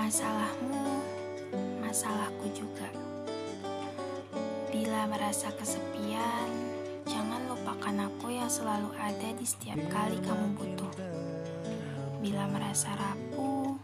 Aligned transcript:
Masalahmu, 0.00 1.04
masalahku 1.84 2.48
juga. 2.56 2.88
Bila 4.72 5.04
merasa 5.04 5.52
kesepian, 5.52 6.48
jangan 7.04 7.44
lupakan 7.52 8.08
aku 8.08 8.32
yang 8.32 8.48
selalu 8.48 8.96
ada 8.96 9.28
di 9.36 9.44
setiap 9.44 9.76
kali 9.92 10.16
kamu 10.24 10.56
butuh. 10.56 10.88
Bila 12.16 12.48
merasa 12.48 12.88
rapuh, 12.96 13.76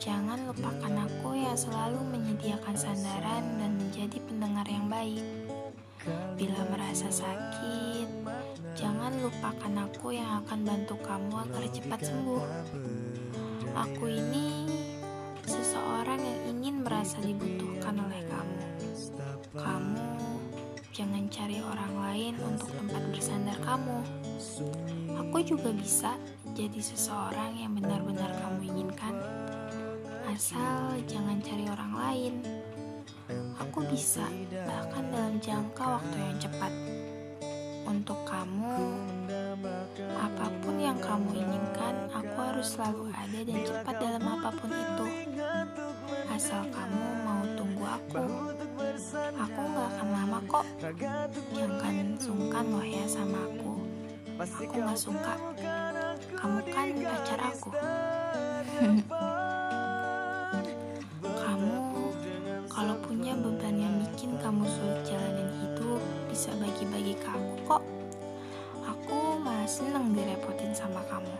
jangan 0.00 0.40
lupakan 0.48 1.04
aku 1.04 1.36
yang 1.36 1.52
selalu 1.52 2.00
menyediakan 2.16 2.72
sandaran 2.72 3.44
dan 3.60 3.76
menjadi 3.76 4.16
pendengar 4.24 4.64
yang 4.64 4.88
baik. 4.88 5.20
Bila 6.40 6.64
merasa 6.72 7.12
sakit, 7.12 8.08
jangan 8.72 9.12
lupakan 9.20 9.84
aku 9.84 10.16
yang 10.16 10.40
akan 10.48 10.64
bantu 10.64 10.96
kamu 11.04 11.44
agar 11.44 11.64
cepat 11.68 12.00
sembuh. 12.08 12.44
Aku 13.76 14.08
ini 14.08 14.35
merasa 17.16 17.32
dibutuhkan 17.32 17.96
oleh 17.96 18.22
kamu. 18.28 18.60
Kamu 19.56 20.08
jangan 20.92 21.24
cari 21.32 21.58
orang 21.64 21.94
lain 21.96 22.34
untuk 22.44 22.68
tempat 22.76 23.02
bersandar 23.08 23.56
kamu. 23.64 23.98
Aku 25.24 25.38
juga 25.40 25.72
bisa 25.72 26.12
jadi 26.52 26.76
seseorang 26.76 27.56
yang 27.56 27.72
benar-benar 27.72 28.36
kamu 28.36 28.68
inginkan. 28.68 29.16
Asal 30.28 31.00
jangan 31.08 31.40
cari 31.40 31.64
orang 31.72 31.92
lain. 31.96 32.34
Aku 33.64 33.80
bisa, 33.88 34.28
bahkan 34.68 35.08
dalam 35.08 35.40
jangka 35.40 35.84
waktu 35.96 36.16
yang 36.20 36.36
cepat. 36.36 36.72
Untuk 37.88 38.18
kamu, 38.28 38.76
apa 40.20 40.46
pun 40.60 40.76
yang 40.76 41.00
kamu 41.00 41.32
inginkan, 41.32 42.12
aku 42.12 42.36
harus 42.44 42.76
selalu 42.76 43.08
ada 43.08 43.40
dan 43.40 43.60
cepat 43.64 43.94
dalam 44.04 44.24
apa 44.26 44.52
pun 44.52 44.68
itu. 44.68 44.85
Kok. 50.46 50.64
Jangan 51.52 52.06
sungkan 52.22 52.64
loh 52.70 52.86
ya 52.86 53.04
sama 53.10 53.38
aku. 53.42 53.82
Aku 54.38 54.62
gak 54.70 54.98
suka. 54.98 55.34
Kamu 56.38 56.60
kan 56.70 56.88
pacar 56.94 57.40
aku. 57.50 57.70
kamu 61.42 61.76
kalau 62.68 62.94
punya 63.00 63.32
beban 63.32 63.80
yang 63.80 63.94
bikin 64.04 64.36
kamu 64.36 64.68
sulit 64.68 65.00
jalanin 65.08 65.48
hidup, 65.64 66.00
bisa 66.28 66.52
bagi-bagi 66.60 67.16
ke 67.16 67.28
aku 67.32 67.56
kok. 67.64 67.82
Aku 68.84 69.40
malah 69.40 69.64
seneng 69.64 70.12
direpotin 70.12 70.76
sama 70.76 71.00
kamu. 71.08 71.36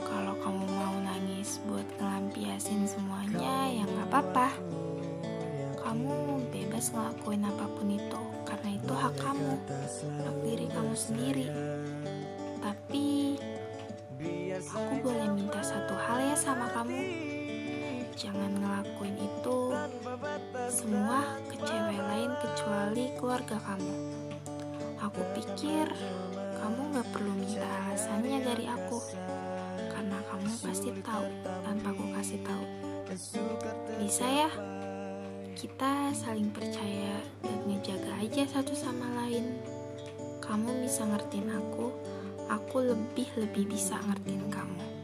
Kalau 0.00 0.32
kamu 0.40 0.64
mau 0.64 0.96
nangis 1.04 1.60
buat 1.68 1.84
ngelampiasin 2.00 2.88
semuanya, 2.88 3.68
ya 3.68 3.84
nggak 3.84 4.08
apa-apa. 4.08 4.48
Bebas 6.86 7.02
ngelakuin 7.02 7.42
apa 7.42 7.66
pun 7.66 7.88
itu, 7.90 8.22
karena 8.46 8.68
itu 8.78 8.92
hak 8.94 9.14
kamu, 9.18 9.58
hak 10.22 10.36
diri 10.46 10.66
kamu 10.70 10.94
sendiri. 10.94 11.46
Tapi 12.62 13.06
aku 14.70 14.94
boleh 15.02 15.26
minta 15.34 15.66
satu 15.66 15.98
hal 15.98 16.30
ya 16.30 16.38
sama 16.38 16.70
kamu. 16.70 16.94
Jangan 18.14 18.54
ngelakuin 18.62 19.18
itu 19.18 19.58
semua 20.70 21.26
ke 21.50 21.58
cewek 21.58 21.98
lain 22.06 22.30
kecuali 22.38 23.04
keluarga 23.18 23.58
kamu. 23.66 23.94
Aku 25.10 25.26
pikir 25.42 25.90
kamu 26.62 26.80
gak 26.94 27.08
perlu 27.10 27.34
minta 27.34 27.66
alasannya 27.66 28.46
dari 28.46 28.70
aku, 28.70 29.02
karena 29.90 30.22
kamu 30.30 30.54
pasti 30.62 30.94
tahu 31.02 31.26
tanpa 31.66 31.90
aku 31.90 32.04
kasih 32.14 32.38
tahu. 32.46 32.62
Bisa 33.98 34.22
ya? 34.22 34.50
Kita 35.56 36.12
saling 36.12 36.52
percaya 36.52 37.16
dan 37.40 37.64
ngejaga 37.64 38.20
aja 38.20 38.44
satu 38.44 38.76
sama 38.76 39.08
lain. 39.24 39.56
Kamu 40.44 40.84
bisa 40.84 41.08
ngertiin 41.08 41.48
aku, 41.48 41.96
aku 42.52 42.84
lebih-lebih 42.84 43.64
bisa 43.64 43.96
ngertiin 44.04 44.52
kamu. 44.52 44.95